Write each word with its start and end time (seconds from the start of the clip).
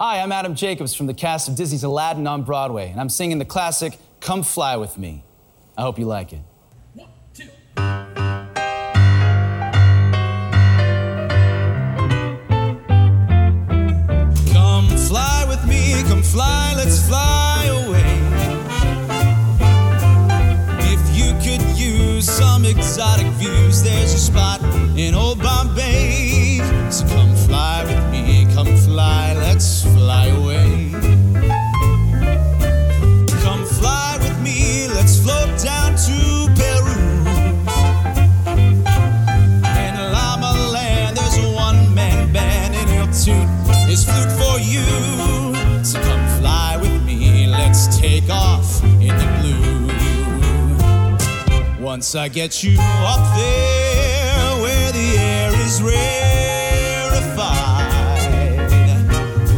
Hi, 0.00 0.18
I'm 0.18 0.32
Adam 0.32 0.56
Jacobs 0.56 0.92
from 0.92 1.06
the 1.06 1.14
cast 1.14 1.46
of 1.48 1.54
Disney's 1.54 1.84
Aladdin 1.84 2.26
on 2.26 2.42
Broadway, 2.42 2.90
and 2.90 3.00
I'm 3.00 3.08
singing 3.08 3.38
the 3.38 3.44
classic 3.44 3.96
Come 4.18 4.42
Fly 4.42 4.74
With 4.76 4.98
Me. 4.98 5.22
I 5.78 5.82
hope 5.82 6.00
you 6.00 6.04
like 6.04 6.32
it. 6.32 6.40
Come 14.52 14.88
fly 15.06 15.44
with 15.48 15.64
me, 15.64 16.02
come 16.08 16.24
fly, 16.24 16.74
let's 16.76 17.06
fly 17.06 17.64
away. 17.86 18.02
If 20.92 21.16
you 21.16 21.34
could 21.34 21.64
use 21.78 22.28
some 22.28 22.64
exotic 22.64 23.28
views, 23.34 23.84
there's 23.84 24.12
a 24.12 24.18
spot 24.18 24.60
in 24.98 25.14
old 25.14 25.40
Bombay. 25.40 26.23
Once 52.14 52.22
I 52.22 52.28
get 52.28 52.62
you 52.62 52.76
up 52.78 53.36
there 53.36 54.62
where 54.62 54.92
the 54.92 55.16
air 55.18 55.50
is 55.66 55.82
rarefied, 55.82 56.84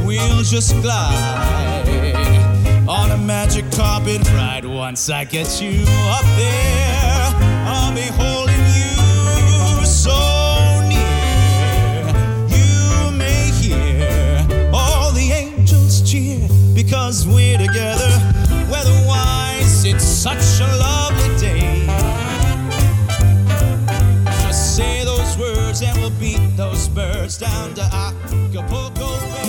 we'll 0.07 0.43
just 0.43 0.73
glide 0.81 1.87
on 2.89 3.11
a 3.11 3.19
magic 3.19 3.71
carpet 3.73 4.27
ride. 4.31 4.65
Once 4.65 5.11
I 5.11 5.25
get 5.25 5.61
you 5.61 5.85
up 6.09 6.25
there, 6.39 7.35
I'll 7.69 7.95
be 7.95 8.09
holding 8.17 8.65
you 8.73 9.85
so 9.85 10.17
near. 10.89 12.09
You 12.49 13.11
may 13.13 13.51
hear 13.61 14.49
all 14.73 15.13
the 15.13 15.31
angels 15.31 16.01
cheer 16.11 16.49
because 16.75 17.27
we're 17.29 17.59
together. 17.59 18.09
Weatherwise, 18.71 19.85
it's 19.85 20.03
such 20.03 20.56
birds 26.97 27.37
down 27.37 27.75
to 27.75 27.83
Acapulco 27.83 29.21
Bay. 29.29 29.47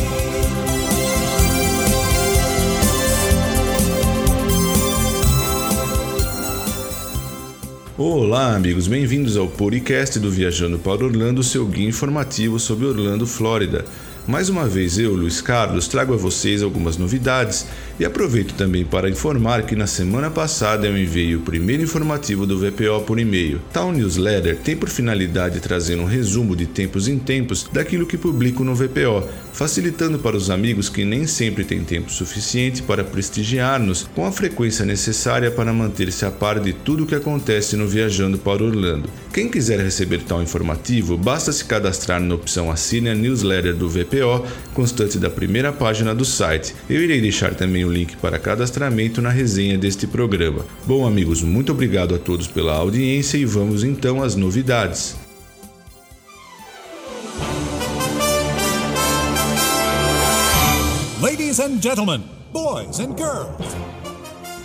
Olá, 7.97 8.53
amigos, 8.53 8.85
bem-vindos 8.85 9.37
ao 9.37 9.47
podcast 9.47 10.19
do 10.19 10.29
Viajando 10.29 10.77
para 10.77 11.05
Orlando, 11.05 11.41
seu 11.41 11.65
guia 11.65 11.87
informativo 11.87 12.59
sobre 12.59 12.85
Orlando, 12.85 13.25
Flórida. 13.25 13.85
Mais 14.27 14.49
uma 14.49 14.67
vez 14.67 14.99
eu, 14.99 15.15
Luiz 15.15 15.39
Carlos, 15.39 15.87
trago 15.87 16.13
a 16.13 16.17
vocês 16.17 16.61
algumas 16.61 16.97
novidades 16.97 17.65
e 17.99 18.05
aproveito 18.05 18.53
também 18.53 18.85
para 18.85 19.09
informar 19.09 19.63
que 19.63 19.75
na 19.75 19.87
semana 19.87 20.29
passada 20.29 20.87
eu 20.87 20.97
enviei 20.97 21.35
o 21.35 21.41
primeiro 21.41 21.83
informativo 21.83 22.45
do 22.45 22.59
VPO 22.59 23.01
por 23.05 23.19
e-mail. 23.19 23.59
Tal 23.73 23.91
newsletter 23.91 24.57
tem 24.57 24.75
por 24.75 24.89
finalidade 24.89 25.59
trazer 25.59 25.97
um 25.97 26.05
resumo 26.05 26.55
de 26.55 26.65
tempos 26.65 27.07
em 27.07 27.17
tempos 27.17 27.67
daquilo 27.73 28.05
que 28.05 28.17
publico 28.17 28.63
no 28.63 28.75
VPO, 28.75 29.27
facilitando 29.51 30.19
para 30.19 30.37
os 30.37 30.49
amigos 30.51 30.89
que 30.89 31.03
nem 31.03 31.25
sempre 31.25 31.63
têm 31.63 31.83
tempo 31.83 32.11
suficiente 32.11 32.83
para 32.83 33.03
prestigiar-nos 33.03 34.07
com 34.13 34.25
a 34.25 34.31
frequência 34.31 34.85
necessária 34.85 35.49
para 35.49 35.73
manter-se 35.73 36.25
a 36.25 36.31
par 36.31 36.59
de 36.59 36.73
tudo 36.73 37.03
o 37.03 37.07
que 37.07 37.15
acontece 37.15 37.75
no 37.75 37.87
Viajando 37.87 38.37
para 38.37 38.63
Orlando. 38.63 39.09
Quem 39.33 39.49
quiser 39.49 39.79
receber 39.79 40.21
tal 40.21 40.41
informativo, 40.41 41.17
basta 41.17 41.51
se 41.51 41.65
cadastrar 41.65 42.21
na 42.21 42.35
opção 42.35 42.69
Assine 42.71 43.09
a 43.09 43.15
Newsletter 43.15 43.75
do 43.75 43.89
VPO, 43.89 44.45
constante 44.73 45.17
da 45.17 45.29
primeira 45.29 45.71
página 45.71 46.13
do 46.13 46.25
site. 46.25 46.75
Eu 46.89 47.01
irei 47.01 47.19
deixar 47.19 47.55
também 47.55 47.86
o 47.87 47.91
link 47.91 48.17
para 48.17 48.37
cadastramento 48.37 49.21
na 49.21 49.29
resenha 49.29 49.77
deste 49.77 50.05
programa. 50.05 50.65
Bom, 50.85 51.07
amigos, 51.07 51.41
muito 51.41 51.71
obrigado 51.71 52.13
a 52.13 52.19
todos 52.19 52.47
pela 52.47 52.75
audiência 52.75 53.37
e 53.37 53.45
vamos 53.45 53.83
então 53.83 54.21
às 54.21 54.35
novidades. 54.35 55.15
Ladies 61.21 61.59
and 61.59 61.81
gentlemen, 61.81 62.23
boys 62.53 62.99
and 62.99 63.15
girls, 63.17 63.75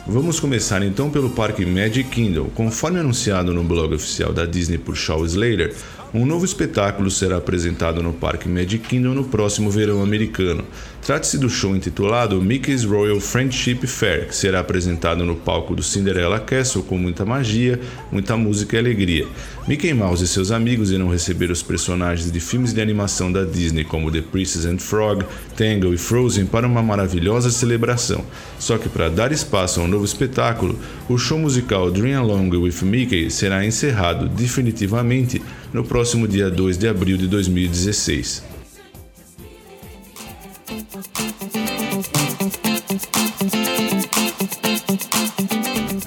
Vamos 0.05 0.41
começar 0.41 0.83
então 0.83 1.09
pelo 1.09 1.31
parque 1.31 1.65
Magic 1.65 2.11
Kingdom. 2.11 2.49
Conforme 2.57 2.99
anunciado 2.99 3.55
no 3.55 3.63
blog 3.63 3.95
oficial 3.95 4.33
da 4.33 4.45
Disney 4.45 4.77
por 4.77 4.97
Shaw 4.97 5.25
Slater, 5.25 5.75
um 6.15 6.27
novo 6.27 6.45
espetáculo 6.45 7.11
será 7.11 7.39
apresentado 7.39 8.03
no 8.03 8.13
parque 8.13 8.47
Magic 8.47 8.87
Kingdom 8.87 9.15
no 9.15 9.25
próximo 9.25 9.71
verão 9.71 10.03
americano. 10.03 10.63
Trata-se 11.01 11.39
do 11.39 11.49
show 11.49 11.75
intitulado 11.75 12.41
Mickey's 12.41 12.85
Royal 12.85 13.19
Friendship 13.19 13.87
Fair, 13.87 14.29
que 14.29 14.37
será 14.37 14.61
apresentado 14.61 15.25
no 15.25 15.35
palco 15.35 15.75
do 15.75 15.83
Cinderella 15.83 16.39
Castle 16.39 16.83
com 16.83 16.99
muita 16.99 17.25
magia, 17.25 17.81
muita 18.11 18.37
música 18.37 18.77
e 18.77 18.79
alegria. 18.79 19.27
Mickey 19.67 19.95
Mouse 19.95 20.23
e 20.23 20.29
seus 20.29 20.51
amigos 20.51 20.91
irão 20.91 21.09
receber 21.09 21.51
os 21.51 21.63
personagens 21.63 22.31
de 22.31 22.41
filmes 22.41 22.75
de 22.75 22.81
animação 22.81 23.33
da 23.33 23.45
Disney 23.45 23.83
como 23.83 24.11
The 24.11 24.21
Princess 24.21 24.67
and 24.67 24.79
Frog, 24.79 25.25
Tangle 25.57 25.95
e 25.95 25.99
Frozen 25.99 26.47
para 26.47 26.67
uma 26.67 26.83
maravilhosa 26.83 27.51
celebração. 27.51 28.25
Só 28.59 28.77
que 28.77 28.89
para 28.89 29.09
dar 29.09 29.33
espaço 29.33 29.81
a 29.81 29.85
um 29.85 29.89
novo 29.89 30.05
espetáculo, 30.05 30.79
o 31.09 31.17
show 31.17 31.39
musical 31.39 31.91
Dream 31.91 32.21
Along 32.21 32.51
with 32.59 32.83
Mickey 32.83 33.31
será 33.31 33.65
encerrado 33.65 34.29
definitivamente 34.29 35.41
no 35.73 35.85
próximo 35.85 36.29
dia 36.29 36.51
2 36.51 36.79
de 36.79 36.89
abril 36.89 37.17
de 37.17 37.27
2016. 37.27 38.52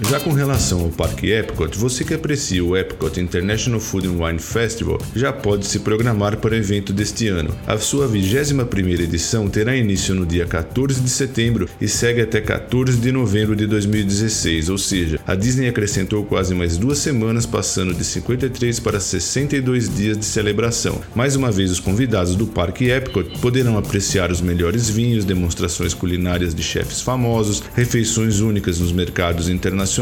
Já 0.08 0.20
com 0.20 0.32
relação 0.32 0.82
ao 0.82 0.90
Parque 0.90 1.32
Epcot, 1.32 1.76
você 1.76 2.06
que 2.06 2.14
aprecia 2.14 2.64
o 2.64 2.78
Epcot 2.78 3.20
International 3.20 3.80
Food 3.80 4.08
and 4.08 4.24
Wine 4.24 4.38
Festival 4.38 5.02
já 5.16 5.34
pode 5.34 5.66
se 5.66 5.80
programar 5.80 6.38
para 6.38 6.54
o 6.54 6.56
evento 6.56 6.94
deste 6.94 7.28
ano. 7.28 7.50
A 7.66 7.80
sua 7.80 8.08
21ª 8.08 9.00
edição 9.00 9.50
terá 9.50 9.76
início 9.76 10.14
no 10.14 10.24
dia 10.24 10.46
14 10.46 11.02
de 11.02 11.10
setembro 11.10 11.68
e 11.82 11.88
segue 11.88 12.22
até 12.22 12.40
14 12.40 13.00
de 13.00 13.12
novembro 13.12 13.56
de 13.56 13.66
2016, 13.66 14.70
ou 14.70 14.78
seja, 14.78 15.20
a 15.26 15.34
Disney 15.34 15.70
acrescentou 15.70 16.24
quase 16.24 16.54
mais 16.54 16.78
duas 16.78 17.00
semanas, 17.00 17.48
passando 17.48 17.92
de 17.92 18.04
53 18.04 18.80
para 18.80 19.00
62 19.00 19.96
dias 19.96 20.20
de 20.20 20.26
celebração. 20.26 21.02
Mais 21.16 21.36
uma 21.36 21.52
vez, 21.52 21.72
os 21.72 21.80
convidados 21.80 22.36
do 22.36 22.46
Parque 22.46 22.92
Epcot 22.92 23.40
poderão 23.40 23.76
apreciar 23.76 24.30
os 24.30 24.40
melhores 24.40 24.88
vinhos, 24.88 25.26
demonstrações 25.26 25.96
culinárias 25.96 26.54
de 26.54 26.62
chefes 26.62 27.02
famosos, 27.02 27.64
refeições 27.74 28.40
únicas 28.40 28.80
nos 28.80 28.92
mercados 28.92 29.50
internacionais 29.50 29.96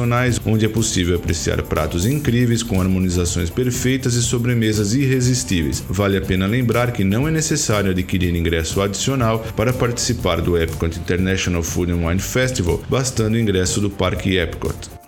onde 0.45 0.65
é 0.65 0.69
possível 0.69 1.15
apreciar 1.15 1.61
pratos 1.63 2.05
incríveis 2.05 2.61
com 2.61 2.81
harmonizações 2.81 3.49
perfeitas 3.49 4.15
e 4.15 4.21
sobremesas 4.21 4.93
irresistíveis. 4.93 5.83
Vale 5.89 6.17
a 6.17 6.21
pena 6.21 6.45
lembrar 6.45 6.91
que 6.91 7.03
não 7.03 7.27
é 7.27 7.31
necessário 7.31 7.91
adquirir 7.91 8.35
ingresso 8.35 8.81
adicional 8.81 9.39
para 9.55 9.73
participar 9.73 10.41
do 10.41 10.57
Epcot 10.57 10.97
International 10.97 11.63
Food 11.63 11.91
and 11.91 12.07
Wine 12.07 12.19
Festival, 12.19 12.83
bastando 12.89 13.35
o 13.35 13.39
ingresso 13.39 13.79
do 13.79 13.89
Parque 13.89 14.37
Epcot. 14.37 15.03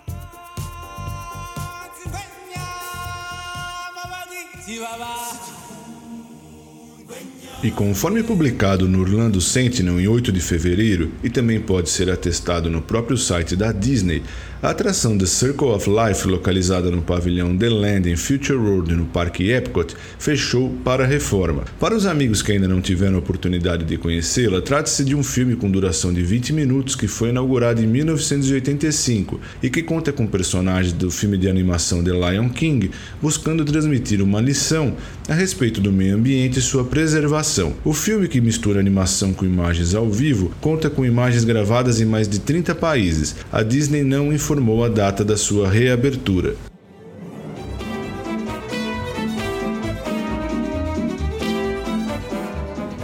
E 7.66 7.70
conforme 7.72 8.22
publicado 8.22 8.86
no 8.86 9.00
Orlando 9.00 9.40
Sentinel 9.40 9.98
em 9.98 10.06
8 10.06 10.30
de 10.30 10.40
fevereiro, 10.40 11.10
e 11.24 11.28
também 11.28 11.58
pode 11.58 11.90
ser 11.90 12.08
atestado 12.08 12.70
no 12.70 12.80
próprio 12.80 13.16
site 13.16 13.56
da 13.56 13.72
Disney, 13.72 14.22
a 14.62 14.70
atração 14.70 15.18
The 15.18 15.26
Circle 15.26 15.68
of 15.68 15.86
Life, 15.88 16.26
localizada 16.26 16.90
no 16.90 17.02
pavilhão 17.02 17.54
The 17.56 17.68
Land 17.68 18.10
em 18.10 18.16
Future 18.16 18.58
World 18.58 18.94
no 18.94 19.04
Parque 19.04 19.50
Epcot, 19.50 19.94
fechou 20.18 20.70
para 20.82 21.04
reforma. 21.04 21.64
Para 21.78 21.94
os 21.94 22.06
amigos 22.06 22.40
que 22.40 22.52
ainda 22.52 22.66
não 22.66 22.80
tiveram 22.80 23.16
a 23.16 23.18
oportunidade 23.18 23.84
de 23.84 23.98
conhecê-la, 23.98 24.62
trata-se 24.62 25.04
de 25.04 25.14
um 25.14 25.22
filme 25.22 25.56
com 25.56 25.70
duração 25.70 26.12
de 26.12 26.22
20 26.22 26.54
minutos 26.54 26.96
que 26.96 27.06
foi 27.06 27.28
inaugurado 27.28 27.82
em 27.82 27.86
1985 27.86 29.38
e 29.62 29.68
que 29.68 29.82
conta 29.82 30.10
com 30.10 30.26
personagens 30.26 30.94
do 30.94 31.10
filme 31.10 31.36
de 31.36 31.50
animação 31.50 32.02
The 32.02 32.12
Lion 32.12 32.48
King, 32.48 32.90
buscando 33.20 33.62
transmitir 33.62 34.22
uma 34.22 34.40
lição 34.40 34.96
a 35.28 35.34
respeito 35.34 35.82
do 35.82 35.92
meio 35.92 36.16
ambiente 36.16 36.60
e 36.60 36.62
sua 36.62 36.84
preservação. 36.84 37.74
O 37.84 37.92
filme, 37.92 38.26
que 38.26 38.40
mistura 38.40 38.80
animação 38.80 39.34
com 39.34 39.44
imagens 39.44 39.94
ao 39.94 40.08
vivo, 40.08 40.50
conta 40.62 40.88
com 40.88 41.04
imagens 41.04 41.44
gravadas 41.44 42.00
em 42.00 42.06
mais 42.06 42.26
de 42.26 42.38
30 42.38 42.74
países. 42.74 43.36
A 43.52 43.62
Disney 43.62 44.02
não 44.02 44.32
informou 44.32 44.45
a 44.84 44.88
data 44.88 45.24
da 45.24 45.36
sua 45.36 45.68
reabertura. 45.68 46.54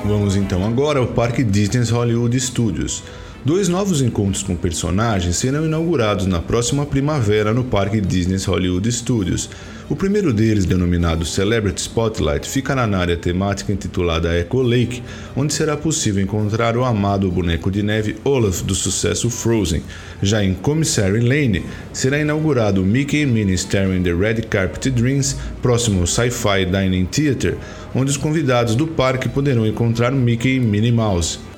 Vamos 0.05 0.37
então 0.37 0.65
agora 0.65 1.01
ao 1.01 1.09
Parque 1.09 1.43
Disney's 1.43 1.91
Hollywood 1.91 2.39
Studios. 2.39 3.03
Dois 3.45 3.69
novos 3.69 4.01
encontros 4.01 4.45
com 4.45 4.55
personagens 4.55 5.35
serão 5.35 5.67
inaugurados 5.67 6.27
na 6.27 6.41
próxima 6.41 6.87
primavera 6.87 7.53
no 7.53 7.65
Parque 7.65 8.01
Disney's 8.01 8.45
Hollywood 8.45 8.93
Studios. 8.93 9.51
O 9.93 9.95
primeiro 9.95 10.33
deles, 10.33 10.65
denominado 10.65 11.23
Celebrity 11.27 11.83
Spotlight, 11.83 12.49
ficará 12.49 12.87
na 12.87 12.97
área 12.97 13.15
temática 13.15 13.75
intitulada 13.75 14.35
Echo 14.41 14.63
Lake, 14.63 15.03
onde 15.37 15.53
será 15.53 15.77
possível 15.77 16.23
encontrar 16.23 16.79
o 16.79 16.83
amado 16.83 17.31
boneco 17.31 17.71
de 17.71 17.83
neve 17.83 18.17
Olaf 18.25 18.63
do 18.63 18.75
sucesso 18.75 19.29
Frozen. 19.29 19.83
Já 20.23 20.43
em 20.43 20.55
Commissary 20.55 21.21
Lane, 21.21 21.67
será 21.93 22.19
inaugurado 22.19 22.83
Mickey 22.83 23.27
Minnie 23.27 23.53
Starring 23.53 24.03
the 24.03 24.15
Red 24.15 24.47
Carpet 24.49 24.89
Dreams, 24.89 25.37
próximo 25.61 26.01
ao 26.01 26.07
Sci-Fi 26.07 26.65
Dining 26.65 27.05
Theater, 27.05 27.59
onde 27.95 28.13
os 28.13 28.17
convidados 28.17 28.75
do 28.75 28.87
parque 28.87 29.29
poderão 29.29 29.67
encontrar 29.67 30.11
Mickey 30.11 30.57
e 30.57 30.61
Minnie 30.61 30.91
Mouse. 30.91 31.52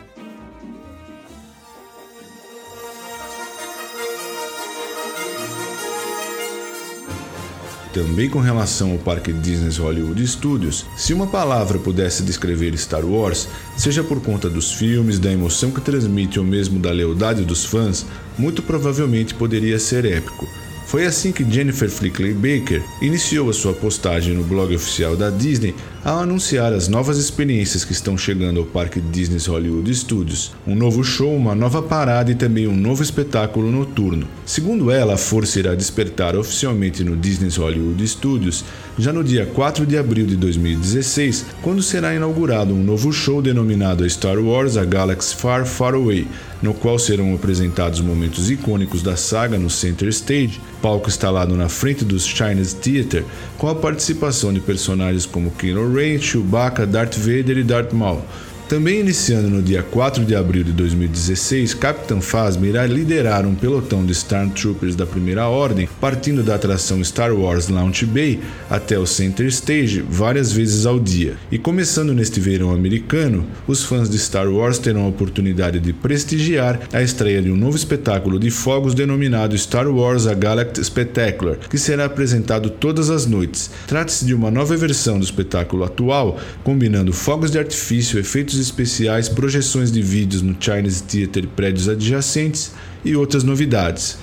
Também 7.94 8.28
com 8.28 8.40
relação 8.40 8.90
ao 8.90 8.98
parque 8.98 9.32
Disney 9.32 9.70
Hollywood 9.78 10.26
Studios, 10.26 10.84
se 10.96 11.14
uma 11.14 11.28
palavra 11.28 11.78
pudesse 11.78 12.24
descrever 12.24 12.76
Star 12.76 13.06
Wars, 13.06 13.46
seja 13.76 14.02
por 14.02 14.20
conta 14.20 14.50
dos 14.50 14.72
filmes, 14.72 15.20
da 15.20 15.30
emoção 15.30 15.70
que 15.70 15.80
transmite 15.80 16.40
ou 16.40 16.44
mesmo 16.44 16.80
da 16.80 16.90
lealdade 16.90 17.44
dos 17.44 17.64
fãs, 17.64 18.04
muito 18.36 18.64
provavelmente 18.64 19.32
poderia 19.32 19.78
ser 19.78 20.04
épico. 20.06 20.44
Foi 20.88 21.06
assim 21.06 21.30
que 21.30 21.48
Jennifer 21.48 21.88
Flickley 21.88 22.34
Baker 22.34 22.82
iniciou 23.00 23.48
a 23.48 23.52
sua 23.52 23.72
postagem 23.72 24.34
no 24.34 24.42
blog 24.42 24.74
oficial 24.74 25.16
da 25.16 25.30
Disney 25.30 25.72
ao 26.04 26.18
anunciar 26.18 26.70
as 26.74 26.86
novas 26.86 27.16
experiências 27.16 27.82
que 27.82 27.92
estão 27.92 28.18
chegando 28.18 28.60
ao 28.60 28.66
parque 28.66 29.00
Disney 29.00 29.38
Hollywood 29.48 29.94
Studios, 29.94 30.52
um 30.66 30.74
novo 30.74 31.02
show, 31.02 31.34
uma 31.34 31.54
nova 31.54 31.80
parada 31.80 32.30
e 32.30 32.34
também 32.34 32.66
um 32.66 32.76
novo 32.76 33.02
espetáculo 33.02 33.72
noturno. 33.72 34.28
Segundo 34.44 34.90
ela, 34.90 35.14
a 35.14 35.16
força 35.16 35.58
irá 35.58 35.74
despertar 35.74 36.36
oficialmente 36.36 37.02
no 37.02 37.16
Disney 37.16 37.48
Hollywood 37.48 38.06
Studios 38.06 38.62
já 38.98 39.14
no 39.14 39.24
dia 39.24 39.46
4 39.46 39.86
de 39.86 39.96
abril 39.96 40.26
de 40.26 40.36
2016, 40.36 41.46
quando 41.62 41.82
será 41.82 42.14
inaugurado 42.14 42.74
um 42.74 42.84
novo 42.84 43.10
show 43.10 43.40
denominado 43.40 44.08
Star 44.08 44.38
Wars 44.38 44.76
A 44.76 44.84
Galaxy 44.84 45.34
Far 45.34 45.64
Far 45.64 45.94
Away, 45.94 46.28
no 46.62 46.72
qual 46.72 46.98
serão 46.98 47.34
apresentados 47.34 48.00
momentos 48.00 48.50
icônicos 48.50 49.02
da 49.02 49.16
saga 49.16 49.58
no 49.58 49.68
Center 49.68 50.08
Stage, 50.08 50.60
palco 50.80 51.08
instalado 51.08 51.56
na 51.56 51.68
frente 51.68 52.04
dos 52.04 52.24
Chinese 52.24 52.76
Theater, 52.76 53.24
com 53.58 53.68
a 53.68 53.74
participação 53.74 54.52
de 54.52 54.60
personagens 54.60 55.26
como 55.26 55.50
Kylo 55.50 55.93
Ren, 55.94 56.18
Chewbacca, 56.18 56.86
Darth 56.86 57.16
Vader 57.16 57.58
e 57.58 57.62
Darth 57.62 57.92
Maul. 57.92 58.22
Também 58.68 59.00
iniciando 59.00 59.50
no 59.50 59.60
dia 59.60 59.82
4 59.82 60.24
de 60.24 60.34
abril 60.34 60.64
de 60.64 60.72
2016, 60.72 61.74
Capitão 61.74 62.22
Phasma 62.22 62.66
irá 62.66 62.86
liderar 62.86 63.46
um 63.46 63.54
pelotão 63.54 64.06
de 64.06 64.12
Stormtroopers 64.12 64.96
da 64.96 65.04
Primeira 65.04 65.46
Ordem, 65.48 65.86
partindo 66.00 66.42
da 66.42 66.54
atração 66.54 67.04
Star 67.04 67.34
Wars 67.34 67.68
Launch 67.68 68.06
Bay 68.06 68.40
até 68.70 68.98
o 68.98 69.04
Center 69.04 69.46
Stage 69.48 70.02
várias 70.08 70.50
vezes 70.50 70.86
ao 70.86 70.98
dia. 70.98 71.36
E 71.52 71.58
começando 71.58 72.14
neste 72.14 72.40
verão 72.40 72.72
americano, 72.72 73.46
os 73.66 73.84
fãs 73.84 74.08
de 74.08 74.18
Star 74.18 74.48
Wars 74.50 74.78
terão 74.78 75.04
a 75.04 75.08
oportunidade 75.08 75.78
de 75.78 75.92
prestigiar 75.92 76.80
a 76.90 77.02
estreia 77.02 77.42
de 77.42 77.50
um 77.50 77.56
novo 77.56 77.76
espetáculo 77.76 78.38
de 78.38 78.50
fogos 78.50 78.94
denominado 78.94 79.56
Star 79.58 79.88
Wars 79.88 80.26
A 80.26 80.32
Galaxy 80.32 80.82
Spectacular, 80.82 81.58
que 81.68 81.76
será 81.76 82.06
apresentado 82.06 82.70
todas 82.70 83.10
as 83.10 83.26
noites. 83.26 83.70
Trata-se 83.86 84.24
de 84.24 84.34
uma 84.34 84.50
nova 84.50 84.74
versão 84.74 85.18
do 85.18 85.24
espetáculo 85.24 85.84
atual, 85.84 86.40
combinando 86.62 87.12
fogos 87.12 87.50
de 87.50 87.58
artifício, 87.58 88.18
efeitos 88.18 88.53
especiais, 88.58 89.28
projeções 89.28 89.90
de 89.90 90.02
vídeos 90.02 90.42
no 90.42 90.56
Chinese 90.58 91.02
Theater 91.02 91.44
e 91.44 91.46
prédios 91.48 91.88
adjacentes 91.88 92.72
e 93.04 93.14
outras 93.16 93.44
novidades. 93.44 94.18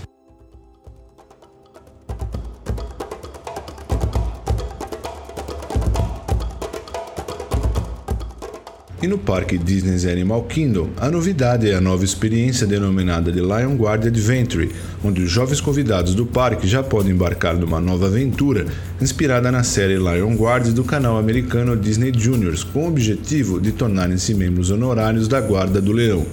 E 9.02 9.08
no 9.08 9.18
parque 9.18 9.58
Disney's 9.58 10.06
Animal 10.06 10.44
Kingdom, 10.44 10.90
a 10.96 11.10
novidade 11.10 11.68
é 11.68 11.74
a 11.74 11.82
nova 11.82 12.06
experiência 12.06 12.68
denominada 12.68 13.32
de 13.32 13.40
Lion 13.40 13.76
Guard 13.76 14.06
Adventure, 14.06 14.70
onde 15.04 15.24
os 15.24 15.32
jovens 15.32 15.60
convidados 15.60 16.14
do 16.14 16.24
parque 16.24 16.68
já 16.68 16.84
podem 16.84 17.12
embarcar 17.12 17.58
numa 17.58 17.82
nova 17.82 18.06
aventura 18.06 18.68
inspirada 19.02 19.52
na 19.52 19.64
série 19.64 19.98
Lion 19.98 20.36
Guard 20.36 20.68
do 20.68 20.84
canal 20.84 21.18
americano 21.18 21.76
Disney 21.76 22.14
Juniors, 22.16 22.64
com 22.64 22.84
o 22.86 22.90
objetivo 22.90 23.60
de 23.60 23.72
tornarem-se 23.72 24.36
membros 24.36 24.70
honorários 24.70 25.28
da 25.28 25.42
Guarda 25.42 25.82
do 25.82 25.92
Leão. 25.92 26.24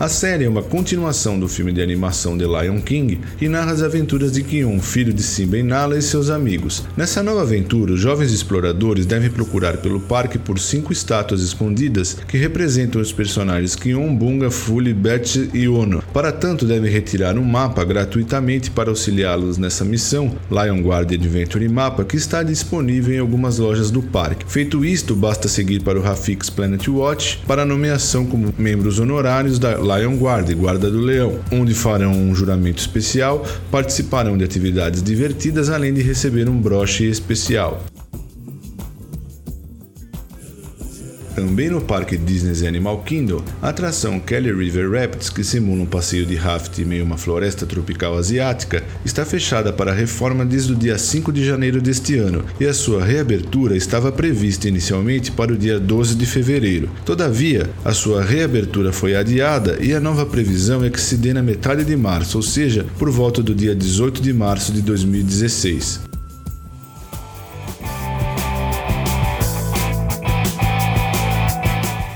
A 0.00 0.08
série 0.08 0.44
é 0.44 0.48
uma 0.48 0.62
continuação 0.62 1.38
do 1.38 1.46
filme 1.46 1.70
de 1.70 1.80
animação 1.80 2.36
The 2.36 2.46
Lion 2.46 2.80
King 2.80 3.20
e 3.40 3.46
narra 3.46 3.72
as 3.72 3.82
aventuras 3.82 4.32
de 4.32 4.42
Kion, 4.42 4.80
filho 4.80 5.12
de 5.12 5.22
Simba 5.22 5.58
e 5.58 5.62
Nala 5.62 5.98
e 5.98 6.02
seus 6.02 6.30
amigos. 6.30 6.82
Nessa 6.96 7.22
nova 7.22 7.42
aventura, 7.42 7.92
os 7.92 8.00
jovens 8.00 8.32
exploradores 8.32 9.06
devem 9.06 9.30
procurar 9.30 9.76
pelo 9.76 10.00
parque 10.00 10.38
por 10.38 10.58
cinco 10.58 10.92
estátuas 10.92 11.42
escondidas 11.42 12.16
que 12.26 12.38
representam 12.38 13.00
os 13.00 13.12
personagens 13.12 13.76
Kion, 13.76 14.14
Bunga, 14.14 14.50
Fully, 14.50 14.94
Beth 14.94 15.50
e 15.52 15.68
Ono. 15.68 16.02
Para 16.12 16.32
tanto, 16.32 16.64
devem 16.64 16.90
retirar 16.90 17.36
um 17.36 17.44
mapa 17.44 17.84
gratuitamente 17.84 18.70
para 18.70 18.90
auxiliá-los 18.90 19.58
nessa 19.58 19.84
missão, 19.84 20.34
Lion 20.50 20.80
Guard 20.82 21.12
Adventure 21.12 21.68
Mapa, 21.68 22.02
que 22.02 22.16
está 22.16 22.42
disponível 22.42 23.14
em 23.14 23.18
algumas 23.18 23.58
lojas 23.58 23.90
do 23.90 24.02
parque. 24.02 24.50
Feito 24.50 24.84
isto, 24.84 25.14
basta 25.14 25.48
seguir 25.48 25.82
para 25.82 25.98
o 25.98 26.02
Rafix 26.02 26.48
Planet 26.48 26.88
Watch 26.88 27.40
para 27.46 27.64
nomeação 27.64 28.24
como 28.24 28.52
membros 28.58 28.98
honorários 28.98 29.58
da 29.58 29.81
Lion 29.82 30.16
Guard, 30.16 30.50
Guarda 30.54 30.90
do 30.90 31.00
Leão, 31.00 31.40
onde 31.50 31.74
farão 31.74 32.12
um 32.12 32.34
juramento 32.34 32.78
especial, 32.78 33.44
participarão 33.70 34.38
de 34.38 34.44
atividades 34.44 35.02
divertidas 35.02 35.68
além 35.68 35.92
de 35.92 36.02
receber 36.02 36.48
um 36.48 36.60
broche 36.60 37.04
especial. 37.04 37.82
Também 41.34 41.70
no 41.70 41.80
parque 41.80 42.16
Disney's 42.16 42.62
Animal 42.62 43.02
Kingdom, 43.02 43.42
a 43.62 43.70
atração 43.70 44.20
Kelly 44.20 44.52
River 44.52 44.90
Rapids, 44.90 45.30
que 45.30 45.42
simula 45.42 45.82
um 45.82 45.86
passeio 45.86 46.26
de 46.26 46.36
raft 46.36 46.78
em 46.78 46.84
meio 46.84 47.02
a 47.02 47.06
uma 47.06 47.16
floresta 47.16 47.64
tropical 47.64 48.18
asiática, 48.18 48.82
está 49.04 49.24
fechada 49.24 49.72
para 49.72 49.94
reforma 49.94 50.44
desde 50.44 50.72
o 50.72 50.76
dia 50.76 50.98
5 50.98 51.32
de 51.32 51.44
janeiro 51.44 51.80
deste 51.80 52.18
ano 52.18 52.44
e 52.60 52.66
a 52.66 52.74
sua 52.74 53.02
reabertura 53.02 53.74
estava 53.74 54.12
prevista 54.12 54.68
inicialmente 54.68 55.30
para 55.30 55.52
o 55.52 55.56
dia 55.56 55.80
12 55.80 56.14
de 56.16 56.26
fevereiro. 56.26 56.90
Todavia, 57.04 57.70
a 57.82 57.94
sua 57.94 58.22
reabertura 58.22 58.92
foi 58.92 59.16
adiada 59.16 59.78
e 59.80 59.94
a 59.94 60.00
nova 60.00 60.26
previsão 60.26 60.84
é 60.84 60.90
que 60.90 61.00
se 61.00 61.16
dê 61.16 61.32
na 61.32 61.42
metade 61.42 61.84
de 61.84 61.96
março, 61.96 62.36
ou 62.36 62.42
seja, 62.42 62.84
por 62.98 63.10
volta 63.10 63.42
do 63.42 63.54
dia 63.54 63.74
18 63.74 64.20
de 64.20 64.34
março 64.34 64.70
de 64.70 64.82
2016. 64.82 66.11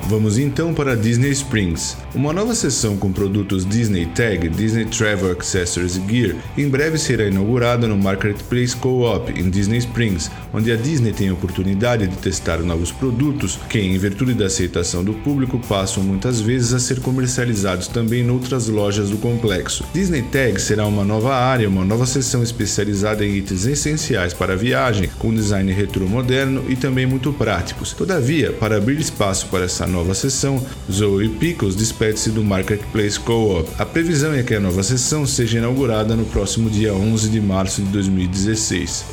Vamos 0.08 0.38
então 0.38 0.72
para 0.72 0.94
Disney 0.94 1.30
Springs, 1.30 1.96
uma 2.14 2.32
nova 2.32 2.54
seção 2.54 2.96
com 2.96 3.10
produtos 3.10 3.66
Disney 3.66 4.06
Tag, 4.06 4.48
Disney 4.50 4.84
Travel 4.84 5.32
Accessories 5.32 5.96
e 5.96 6.00
Gear, 6.08 6.36
em 6.56 6.68
breve 6.68 6.96
será 6.96 7.24
inaugurada 7.24 7.88
no 7.88 7.98
Marketplace 7.98 8.76
Co-op 8.76 9.32
em 9.32 9.50
Disney 9.50 9.78
Springs, 9.78 10.30
onde 10.54 10.70
a 10.70 10.76
Disney 10.76 11.12
tem 11.12 11.28
a 11.28 11.32
oportunidade 11.32 12.06
de 12.06 12.16
testar 12.18 12.58
novos 12.58 12.92
produtos 12.92 13.58
que, 13.68 13.80
em 13.80 13.98
virtude 13.98 14.32
da 14.32 14.46
aceitação 14.46 15.02
do 15.02 15.12
público, 15.12 15.58
passam 15.68 16.04
muitas 16.04 16.40
vezes 16.40 16.72
a 16.72 16.78
ser 16.78 17.00
comercializados 17.00 17.88
também 17.88 18.20
em 18.22 18.30
outras 18.30 18.68
lojas 18.68 19.10
do 19.10 19.18
complexo. 19.18 19.84
Disney 19.92 20.22
Tag 20.22 20.60
será 20.60 20.86
uma 20.86 21.04
nova 21.04 21.34
área, 21.34 21.68
uma 21.68 21.84
nova 21.84 22.06
seção 22.06 22.44
especializada 22.44 23.26
em 23.26 23.34
itens 23.34 23.66
essenciais 23.66 24.32
para 24.32 24.52
a 24.52 24.56
viagem, 24.56 25.10
com 25.18 25.34
design 25.34 25.72
retrô 25.72 26.06
moderno 26.06 26.64
e 26.68 26.76
também 26.76 27.06
muito 27.06 27.32
práticos. 27.32 27.92
Todavia, 27.92 28.52
para 28.52 28.76
abrir 28.76 29.00
espaço 29.00 29.48
para 29.48 29.64
essa 29.64 29.95
nova 29.96 30.14
sessão, 30.14 30.62
Zoe 30.92 31.30
Pickles 31.30 31.74
despede-se 31.74 32.30
do 32.30 32.44
Marketplace 32.44 33.18
Co-op. 33.18 33.66
A 33.78 33.86
previsão 33.86 34.34
é 34.34 34.42
que 34.42 34.54
a 34.54 34.60
nova 34.60 34.82
sessão 34.82 35.26
seja 35.26 35.56
inaugurada 35.56 36.14
no 36.14 36.26
próximo 36.26 36.68
dia 36.68 36.92
11 36.92 37.30
de 37.30 37.40
março 37.40 37.80
de 37.80 37.88
2016. 37.88 39.06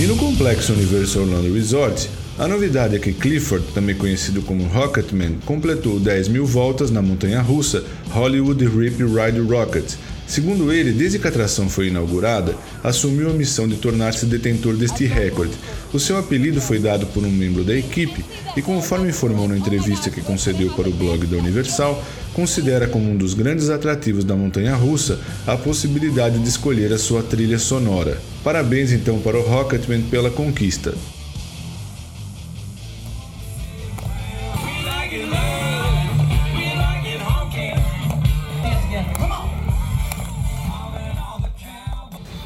E 0.00 0.06
no 0.06 0.16
complexo 0.16 0.72
Universal 0.72 1.24
Orlando 1.24 1.52
Resort, 1.52 2.08
a 2.38 2.48
novidade 2.48 2.96
é 2.96 2.98
que 2.98 3.12
Clifford, 3.12 3.66
também 3.74 3.94
conhecido 3.94 4.40
como 4.40 4.64
Rocketman, 4.64 5.38
completou 5.44 6.00
10 6.00 6.28
mil 6.28 6.46
voltas 6.46 6.90
na 6.90 7.02
montanha 7.02 7.42
russa 7.42 7.84
Hollywood 8.10 8.64
Rip 8.64 9.02
Ride 9.02 9.40
Rocket 9.40 9.94
Segundo 10.28 10.70
ele, 10.70 10.92
desde 10.92 11.18
que 11.18 11.26
a 11.26 11.30
atração 11.30 11.70
foi 11.70 11.88
inaugurada, 11.88 12.54
assumiu 12.84 13.30
a 13.30 13.32
missão 13.32 13.66
de 13.66 13.76
tornar-se 13.76 14.26
detentor 14.26 14.76
deste 14.76 15.06
recorde. 15.06 15.54
O 15.90 15.98
seu 15.98 16.18
apelido 16.18 16.60
foi 16.60 16.78
dado 16.78 17.06
por 17.06 17.24
um 17.24 17.30
membro 17.30 17.64
da 17.64 17.74
equipe 17.74 18.22
e, 18.54 18.60
conforme 18.60 19.08
informou 19.08 19.48
na 19.48 19.56
entrevista 19.56 20.10
que 20.10 20.20
concedeu 20.20 20.68
para 20.72 20.86
o 20.86 20.92
blog 20.92 21.26
da 21.26 21.38
Universal, 21.38 22.04
considera 22.34 22.86
como 22.86 23.10
um 23.10 23.16
dos 23.16 23.32
grandes 23.32 23.70
atrativos 23.70 24.22
da 24.22 24.36
montanha 24.36 24.76
russa 24.76 25.18
a 25.46 25.56
possibilidade 25.56 26.38
de 26.38 26.48
escolher 26.48 26.92
a 26.92 26.98
sua 26.98 27.22
trilha 27.22 27.58
sonora. 27.58 28.20
Parabéns 28.44 28.92
então 28.92 29.18
para 29.20 29.38
o 29.38 29.42
Rocketman 29.42 30.02
pela 30.02 30.30
conquista. 30.30 30.94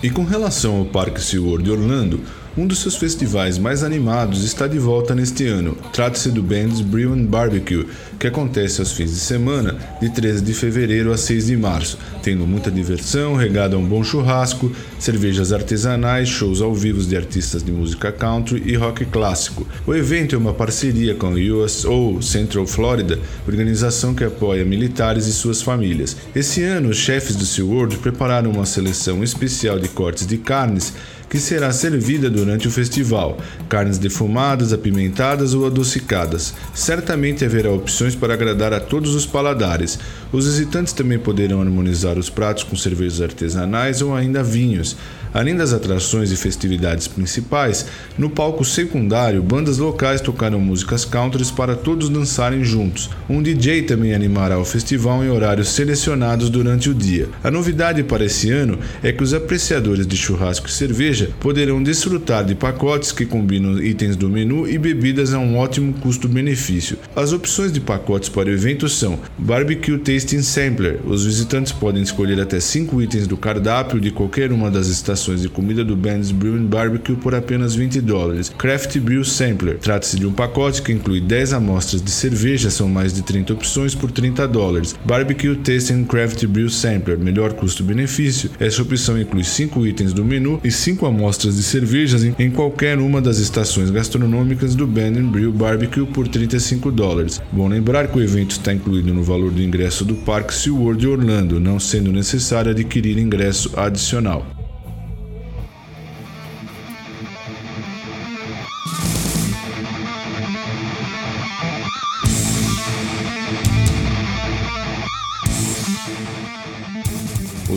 E 0.02 0.10
com 0.10 0.24
relação 0.24 0.78
ao 0.78 0.84
Parque 0.84 1.22
SeaWorld 1.22 1.62
de 1.62 1.70
Orlando, 1.70 2.20
um 2.56 2.66
dos 2.66 2.80
seus 2.80 2.96
festivais 2.96 3.56
mais 3.56 3.82
animados 3.82 4.44
está 4.44 4.66
de 4.66 4.78
volta 4.78 5.14
neste 5.14 5.46
ano. 5.46 5.76
Trata-se 5.92 6.30
do 6.30 6.42
Band's 6.42 6.80
Brew 6.80 7.12
and 7.12 7.24
Barbecue, 7.24 7.86
que 8.18 8.26
acontece 8.26 8.80
aos 8.80 8.92
fins 8.92 9.10
de 9.10 9.20
semana, 9.20 9.76
de 10.00 10.10
13 10.10 10.42
de 10.42 10.52
fevereiro 10.52 11.12
a 11.12 11.16
6 11.16 11.46
de 11.46 11.56
março, 11.56 11.98
tendo 12.22 12.46
muita 12.46 12.70
diversão, 12.70 13.34
regada 13.34 13.74
a 13.74 13.78
um 13.78 13.86
bom 13.86 14.04
churrasco, 14.04 14.70
cervejas 14.98 15.52
artesanais, 15.52 16.28
shows 16.28 16.60
ao 16.60 16.74
vivo 16.74 17.02
de 17.02 17.16
artistas 17.16 17.62
de 17.62 17.72
música 17.72 18.12
country 18.12 18.62
e 18.66 18.76
rock 18.76 19.04
clássico. 19.06 19.66
O 19.86 19.94
evento 19.94 20.34
é 20.34 20.38
uma 20.38 20.52
parceria 20.52 21.14
com 21.14 21.28
a 21.28 21.30
USO 21.30 22.20
Central 22.20 22.66
Florida, 22.66 23.18
organização 23.48 24.14
que 24.14 24.24
apoia 24.24 24.64
militares 24.64 25.26
e 25.26 25.32
suas 25.32 25.62
famílias. 25.62 26.16
Esse 26.34 26.62
ano, 26.62 26.90
os 26.90 26.98
chefes 26.98 27.34
do 27.34 27.46
SeaWorld 27.46 27.96
prepararam 27.98 28.50
uma 28.50 28.66
seleção 28.66 29.24
especial 29.24 29.78
de 29.78 29.88
cortes 29.88 30.26
de 30.26 30.36
carnes 30.36 30.92
que 31.32 31.40
será 31.40 31.72
servida 31.72 32.28
durante 32.28 32.68
o 32.68 32.70
festival, 32.70 33.38
carnes 33.66 33.96
defumadas, 33.96 34.70
apimentadas 34.70 35.54
ou 35.54 35.64
adocicadas. 35.64 36.52
Certamente 36.74 37.42
haverá 37.42 37.70
opções 37.70 38.14
para 38.14 38.34
agradar 38.34 38.74
a 38.74 38.78
todos 38.78 39.14
os 39.14 39.24
paladares. 39.24 39.98
Os 40.30 40.44
visitantes 40.44 40.92
também 40.92 41.18
poderão 41.18 41.62
harmonizar 41.62 42.18
os 42.18 42.28
pratos 42.28 42.64
com 42.64 42.76
cervejas 42.76 43.22
artesanais 43.22 44.02
ou 44.02 44.14
ainda 44.14 44.42
vinhos. 44.42 44.94
Além 45.34 45.56
das 45.56 45.72
atrações 45.72 46.30
e 46.30 46.36
festividades 46.36 47.08
principais, 47.08 47.86
no 48.18 48.28
palco 48.28 48.64
secundário, 48.66 49.42
bandas 49.42 49.78
locais 49.78 50.20
tocaram 50.20 50.60
músicas 50.60 51.06
country 51.06 51.42
para 51.56 51.74
todos 51.74 52.10
dançarem 52.10 52.62
juntos. 52.62 53.08
Um 53.30 53.42
DJ 53.42 53.82
também 53.82 54.12
animará 54.12 54.58
o 54.58 54.64
festival 54.64 55.24
em 55.24 55.30
horários 55.30 55.70
selecionados 55.70 56.50
durante 56.50 56.90
o 56.90 56.94
dia. 56.94 57.28
A 57.42 57.50
novidade 57.50 58.02
para 58.02 58.26
esse 58.26 58.50
ano 58.50 58.78
é 59.02 59.10
que 59.10 59.22
os 59.22 59.32
apreciadores 59.32 60.06
de 60.06 60.16
churrasco 60.16 60.68
e 60.68 60.70
cerveja 60.70 61.30
poderão 61.40 61.82
desfrutar 61.82 62.44
de 62.44 62.54
pacotes 62.54 63.10
que 63.10 63.24
combinam 63.24 63.82
itens 63.82 64.16
do 64.16 64.28
menu 64.28 64.68
e 64.68 64.76
bebidas 64.76 65.32
a 65.32 65.38
um 65.38 65.56
ótimo 65.56 65.94
custo-benefício. 65.94 66.98
As 67.16 67.32
opções 67.32 67.72
de 67.72 67.80
pacotes 67.80 68.28
para 68.28 68.50
o 68.50 68.52
evento 68.52 68.86
são 68.86 69.18
Barbecue 69.38 69.96
Tasting 69.96 70.42
Sampler. 70.42 71.00
Os 71.06 71.24
visitantes 71.24 71.72
podem 71.72 72.02
escolher 72.02 72.38
até 72.38 72.60
5 72.60 73.00
itens 73.00 73.26
do 73.26 73.36
cardápio 73.36 73.98
de 73.98 74.10
qualquer 74.10 74.52
uma 74.52 74.70
das 74.70 74.88
estações 74.88 75.21
de 75.30 75.48
comida 75.48 75.84
do 75.84 75.94
Ben's 75.96 76.32
Brew 76.32 76.58
Barbecue 76.64 77.14
por 77.14 77.34
apenas 77.34 77.74
20 77.74 78.00
dólares. 78.00 78.52
Craft 78.58 78.98
Brew 78.98 79.24
Sampler. 79.24 79.78
Trata-se 79.78 80.18
de 80.18 80.26
um 80.26 80.32
pacote 80.32 80.82
que 80.82 80.92
inclui 80.92 81.20
10 81.20 81.52
amostras 81.52 82.02
de 82.02 82.10
cerveja, 82.10 82.70
são 82.70 82.88
mais 82.88 83.14
de 83.14 83.22
30 83.22 83.52
opções 83.52 83.94
por 83.94 84.10
30 84.10 84.46
dólares. 84.48 84.94
Barbecue 85.04 85.54
Tasting 85.56 86.04
Craft 86.04 86.44
Brew 86.46 86.68
Sampler. 86.68 87.18
Melhor 87.18 87.52
custo-benefício. 87.52 88.50
Essa 88.58 88.82
opção 88.82 89.20
inclui 89.20 89.44
5 89.44 89.86
itens 89.86 90.12
do 90.12 90.24
menu 90.24 90.60
e 90.64 90.70
5 90.70 91.06
amostras 91.06 91.56
de 91.56 91.62
cervejas 91.62 92.24
em 92.24 92.50
qualquer 92.50 92.98
uma 92.98 93.20
das 93.20 93.38
estações 93.38 93.90
gastronômicas 93.90 94.74
do 94.74 94.86
Ben 94.86 95.12
Brew 95.12 95.52
Barbecue 95.52 96.06
por 96.06 96.26
35 96.26 96.90
dólares. 96.90 97.40
Bom 97.52 97.68
lembrar 97.68 98.08
que 98.08 98.18
o 98.18 98.22
evento 98.22 98.52
está 98.52 98.72
incluído 98.72 99.12
no 99.12 99.22
valor 99.22 99.50
do 99.50 99.62
ingresso 99.62 100.04
do 100.04 100.14
Parque 100.14 100.54
SeaWorld 100.54 101.06
Orlando, 101.06 101.60
não 101.60 101.78
sendo 101.78 102.12
necessário 102.12 102.70
adquirir 102.70 103.18
ingresso 103.18 103.70
adicional. 103.76 104.61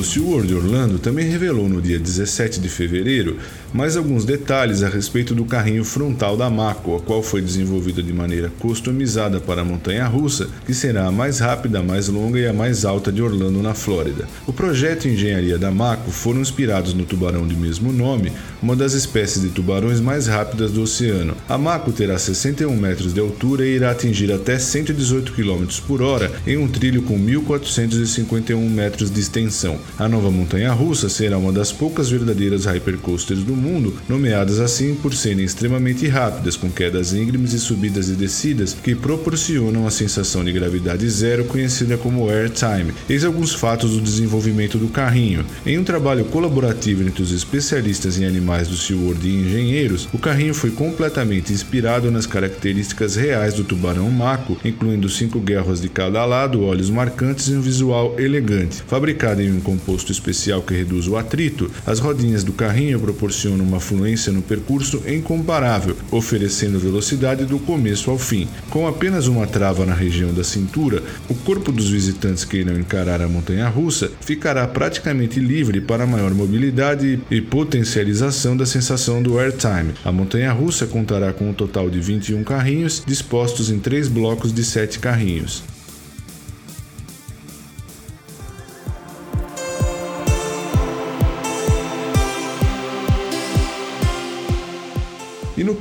SeaWorld 0.06 0.54
Orlando 0.54 1.00
também 1.00 1.28
revelou 1.28 1.68
no 1.68 1.82
dia 1.82 2.00
17 2.00 2.60
de 2.60 2.70
fevereiro 2.70 3.38
mais 3.76 3.98
alguns 3.98 4.24
detalhes 4.24 4.84
a 4.84 4.88
respeito 4.88 5.36
do 5.36 5.44
carrinho 5.44 5.84
frontal 5.84 6.38
da 6.38 6.50
Mako, 6.50 6.96
a 6.96 7.00
qual 7.02 7.22
foi 7.22 7.42
desenvolvida 7.42 8.02
de 8.02 8.14
maneira 8.14 8.50
customizada 8.58 9.42
para 9.42 9.64
a 9.64 9.66
montanha 9.66 10.08
russa, 10.08 10.48
que 10.66 10.74
será 10.74 11.08
a 11.08 11.12
mais 11.12 11.40
rápida, 11.40 11.80
a 11.80 11.84
mais 11.84 12.08
longa 12.08 12.40
e 12.40 12.48
a 12.48 12.54
mais 12.54 12.86
alta 12.86 13.12
de 13.12 13.22
Orlando, 13.22 13.62
na 13.62 13.74
Flórida. 13.74 14.30
O 14.48 14.54
projeto 14.54 15.10
e 15.10 15.14
engenharia 15.14 15.58
da 15.58 15.72
Mako 15.72 16.10
foram 16.10 16.40
inspirados 16.40 16.94
no 16.94 17.04
tubarão 17.04 17.46
de 17.46 17.54
mesmo 17.54 17.92
nome, 17.92 18.32
uma 18.64 18.78
das 18.78 18.94
espécies 18.94 19.42
de 19.42 19.50
tubarões 19.50 20.00
mais 20.00 20.26
rápidas 20.26 20.72
do 20.72 20.82
oceano. 20.82 21.36
A 21.50 21.58
Mako 21.58 21.92
terá 21.92 22.18
61 22.18 22.74
metros 22.78 23.14
de 23.14 23.20
altura 23.20 23.68
e 23.68 23.76
irá 23.76 23.92
atingir 23.92 24.32
até 24.32 24.58
118 24.58 25.34
km 25.34 25.66
por 25.86 26.02
hora 26.02 26.32
em 26.48 26.56
um 26.56 26.70
trilho 26.70 27.02
com 27.02 27.20
1.451 27.20 28.58
metros 28.70 29.12
de 29.12 29.20
extensão. 29.20 29.78
A 30.00 30.08
nova 30.08 30.32
montanha 30.32 30.72
russa 30.72 31.10
será 31.10 31.38
uma 31.38 31.52
das 31.52 31.74
poucas 31.74 32.10
verdadeiras 32.10 32.64
hypercoasters 32.64 33.44
do 33.44 33.54
mundo, 33.54 33.65
nomeadas 34.08 34.60
assim 34.60 34.96
por 34.96 35.14
serem 35.14 35.44
extremamente 35.44 36.08
rápidas, 36.08 36.56
com 36.56 36.70
quedas 36.70 37.14
íngremes 37.14 37.54
e 37.54 37.60
subidas 37.60 38.10
e 38.10 38.14
descidas 38.14 38.74
que 38.74 38.94
proporcionam 38.96 39.88
a 39.88 39.92
sensação 39.92 40.44
de 40.44 40.52
gravidade 40.52 41.08
zero 41.10 41.46
conhecida 41.46 41.98
como 41.98 42.30
airtime. 42.30 42.94
Eis 43.10 43.24
alguns 43.24 43.54
fatos 43.54 43.92
do 43.92 44.02
desenvolvimento 44.02 44.78
do 44.78 44.88
carrinho. 44.88 45.46
Em 45.66 45.78
um 45.78 45.84
trabalho 45.84 46.26
colaborativo 46.26 47.04
entre 47.04 47.24
os 47.24 47.32
especialistas 47.32 48.18
em 48.20 48.26
animais 48.26 48.68
do 48.68 48.76
SeaWorld 48.76 49.28
e 49.28 49.36
engenheiros, 49.36 50.08
o 50.14 50.18
carrinho 50.18 50.54
foi 50.54 50.72
completamente 50.72 51.54
inspirado 51.54 52.12
nas 52.12 52.26
características 52.26 53.16
reais 53.16 53.54
do 53.54 53.64
tubarão 53.64 54.10
mako, 54.12 54.58
incluindo 54.64 55.10
cinco 55.10 55.40
guerras 55.40 55.82
de 55.82 55.90
cada 55.90 56.26
lado, 56.26 56.64
olhos 56.64 56.90
marcantes 56.90 57.48
e 57.48 57.54
um 57.54 57.62
visual 57.62 58.16
elegante. 58.20 58.84
Fabricado 58.88 59.42
em 59.42 59.52
um 59.52 59.60
composto 59.60 60.12
especial 60.12 60.62
que 60.62 60.74
reduz 60.74 61.08
o 61.08 61.18
atrito, 61.18 61.72
as 61.86 62.00
rodinhas 62.00 62.44
do 62.44 62.54
carrinho 62.54 63.00
proporcionam 63.00 63.55
uma 63.64 63.80
fluência 63.80 64.32
no 64.32 64.42
percurso 64.42 65.02
incomparável, 65.08 65.96
oferecendo 66.12 66.80
velocidade 66.80 67.46
do 67.46 67.60
começo 67.60 68.10
ao 68.10 68.18
fim. 68.18 68.48
Com 68.70 68.88
apenas 68.88 69.28
uma 69.28 69.48
trava 69.48 69.86
na 69.86 69.94
região 69.94 70.34
da 70.34 70.44
cintura, 70.44 71.02
o 71.30 71.36
corpo 71.36 71.72
dos 71.72 71.90
visitantes 71.90 72.44
que 72.44 72.58
irão 72.58 72.80
encarar 72.80 73.22
a 73.22 73.28
montanha 73.28 73.68
russa 73.68 74.12
ficará 74.22 74.68
praticamente 74.68 75.40
livre 75.40 75.82
para 75.82 76.06
maior 76.06 76.34
mobilidade 76.34 77.20
e 77.30 77.42
potencialização 77.42 78.56
da 78.56 78.66
sensação 78.66 79.22
do 79.22 79.40
airtime. 79.40 79.94
A 80.04 80.12
montanha 80.12 80.52
russa 80.52 80.86
contará 80.86 81.34
com 81.34 81.50
um 81.50 81.54
total 81.54 81.90
de 81.90 82.00
21 82.00 82.44
carrinhos 82.44 83.04
dispostos 83.06 83.70
em 83.70 83.80
três 83.80 84.08
blocos 84.08 84.54
de 84.54 84.64
7 84.64 85.00
carrinhos. 85.00 85.75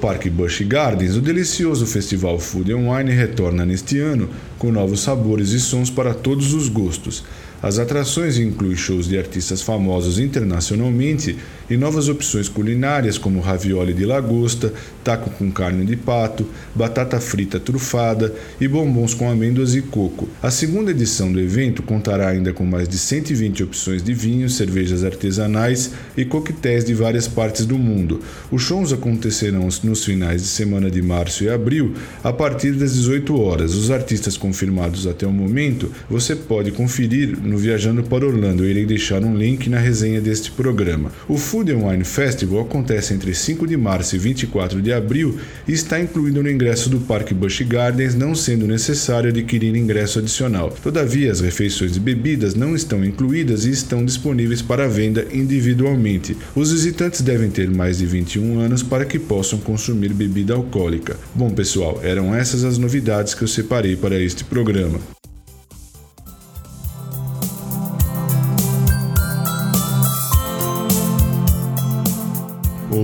Parque 0.04 0.28
Busch 0.28 0.62
Gardens, 0.64 1.16
o 1.16 1.20
delicioso 1.23 1.87
festival 1.87 2.38
Food 2.38 2.70
and 2.75 2.90
Wine 2.90 3.11
retorna 3.11 3.64
neste 3.64 3.99
ano 3.99 4.28
com 4.58 4.70
novos 4.70 5.00
sabores 5.00 5.52
e 5.52 5.58
sons 5.58 5.88
para 5.88 6.12
todos 6.12 6.52
os 6.52 6.68
gostos. 6.68 7.25
As 7.62 7.78
atrações 7.78 8.37
incluem 8.37 8.76
shows 8.76 9.08
de 9.08 9.16
artistas 9.16 9.62
famosos 9.62 10.18
internacionalmente 10.18 11.38
e 11.68 11.76
novas 11.76 12.09
opções 12.09 12.49
culinárias 12.49 13.18
como 13.18 13.40
ravioli 13.40 13.92
de 13.92 14.04
lagosta, 14.04 14.73
taco 15.02 15.30
com 15.30 15.50
carne 15.50 15.85
de 15.85 15.97
pato, 15.97 16.47
batata 16.75 17.21
frita 17.21 17.61
trufada 17.61 18.35
e 18.61 18.66
bombons 18.66 19.14
com 19.14 19.30
amêndoas 19.30 19.75
e 19.75 19.83
coco. 19.83 20.28
A 20.42 20.50
segunda 20.50 20.90
edição 20.90 21.33
do 21.33 21.40
evento 21.40 21.83
contará 21.83 22.28
ainda 22.28 22.52
com 22.52 22.64
mais 22.64 22.88
de 22.88 22.99
120 22.99 23.62
opções 23.64 24.02
de 24.02 24.14
vinhos, 24.14 24.56
cervejas 24.56 25.04
artesanais 25.04 25.92
e 26.16 26.25
coquetéis 26.25 26.85
de 26.85 26.94
várias 26.94 27.28
partes 27.28 27.66
do 27.66 27.78
mundo. 27.78 28.21
Os 28.50 28.62
shows 28.62 28.92
acontecerão 28.92 29.68
nos 29.83 30.04
finais 30.04 30.42
de 30.42 30.49
semana 30.49 30.90
de 30.90 31.02
março 31.02 31.44
e 31.44 31.49
abril, 31.49 31.94
a 32.23 32.33
partir 32.33 32.73
das 32.73 32.94
18 32.94 33.40
horas. 33.40 33.75
Os 33.75 33.90
artistas 33.90 34.37
confirmados 34.37 35.06
até 35.06 35.26
o 35.26 35.33
momento 35.33 35.90
você 36.09 36.35
pode 36.35 36.71
conferir 36.73 37.38
no 37.40 37.59
Viajando 37.59 38.02
para 38.02 38.26
Orlando. 38.26 38.64
Eu 38.64 38.71
irei 38.71 38.87
deixar 38.87 39.23
um 39.23 39.37
link 39.37 39.68
na 39.68 39.78
resenha 39.78 40.21
deste 40.21 40.50
programa. 40.50 41.12
O 41.28 41.37
Food 41.54 41.70
and 41.70 41.88
Wine 41.88 42.02
Festival 42.02 42.62
acontece 42.62 43.14
entre 43.14 43.32
5 43.32 43.64
de 43.64 43.76
março 43.76 44.16
e 44.16 44.18
24 44.18 44.82
de 44.82 44.92
abril 44.92 45.38
e 45.68 45.73
está 45.73 46.00
incluído 46.00 46.42
no 46.42 46.50
ingresso 46.50 46.90
do 46.90 46.99
Parque 46.99 47.32
Busch 47.32 47.61
Gardens, 47.62 48.16
não 48.16 48.34
sendo 48.34 48.66
necessário 48.66 49.30
adquirir 49.30 49.76
ingresso 49.76 50.18
adicional. 50.18 50.75
Todavia, 50.82 51.30
as 51.30 51.40
refeições 51.40 51.96
e 51.96 52.00
bebidas 52.00 52.56
não 52.56 52.75
estão 52.75 53.04
incluídas 53.04 53.66
e 53.66 53.70
estão 53.70 54.04
disponíveis 54.04 54.62
para 54.62 54.88
venda 54.88 55.28
individualmente. 55.32 56.37
Os 56.56 56.73
visitantes 56.73 57.20
devem 57.20 57.49
ter 57.49 57.70
mais 57.70 57.99
de 57.99 58.06
21 58.06 58.58
anos 58.58 58.82
para 58.82 59.04
que 59.04 59.20
possam 59.20 59.61
consumir 59.61 60.12
bebida 60.12 60.54
alcoólica. 60.54 61.16
Bom, 61.32 61.50
pessoal, 61.50 62.00
eram 62.02 62.34
essas 62.34 62.64
as 62.64 62.78
novidades 62.78 63.32
que 63.32 63.42
eu 63.42 63.49
separei 63.49 63.94
para 63.94 64.18
este 64.18 64.42
programa. 64.42 64.99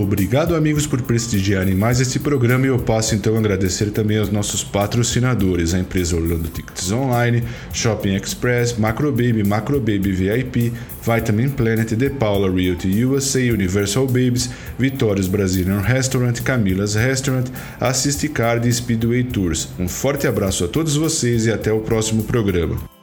Obrigado, 0.01 0.57
amigos, 0.57 0.87
por 0.87 1.03
prestigiarem 1.03 1.75
mais 1.75 2.01
este 2.01 2.19
programa 2.19 2.65
e 2.65 2.69
eu 2.69 2.79
passo 2.79 3.15
então 3.15 3.37
a 3.37 3.39
agradecer 3.39 3.91
também 3.91 4.17
aos 4.17 4.31
nossos 4.31 4.65
patrocinadores, 4.65 5.75
a 5.75 5.79
empresa 5.79 6.17
Orlando 6.17 6.49
Tickets 6.49 6.91
Online, 6.91 7.43
Shopping 7.71 8.15
Express, 8.15 8.79
Macrobaby, 8.79 9.45
Macrobaby 9.45 10.11
VIP, 10.11 10.73
Vitamin 11.03 11.51
Planet, 11.51 11.95
The 11.95 12.09
Paula 12.09 12.51
Realty 12.51 13.05
USA, 13.05 13.41
Universal 13.41 14.07
Babies, 14.07 14.49
Vitórios 14.79 15.29
Brazilian 15.29 15.81
Restaurant, 15.81 16.41
Camila's 16.41 16.95
Restaurant, 16.95 17.49
Assist 17.79 18.27
Card 18.31 18.67
e 18.67 18.73
Speedway 18.73 19.25
Tours. 19.25 19.69
Um 19.79 19.87
forte 19.87 20.27
abraço 20.27 20.65
a 20.65 20.69
todos 20.69 20.97
vocês 20.97 21.45
e 21.45 21.53
até 21.53 21.71
o 21.71 21.81
próximo 21.81 22.25
programa. 22.25 23.00